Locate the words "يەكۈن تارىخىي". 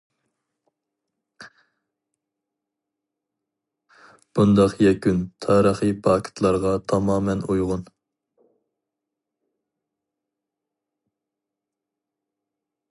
4.85-5.93